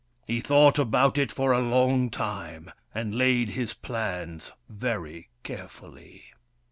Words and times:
He 0.25 0.41
thought 0.41 0.79
about 0.79 1.19
it 1.19 1.31
for 1.31 1.51
a 1.51 1.59
long 1.59 2.09
time, 2.09 2.71
and 2.91 3.13
laid 3.13 3.49
his 3.49 3.75
plans 3.75 4.51
very 4.67 5.29
carefully. 5.43 6.23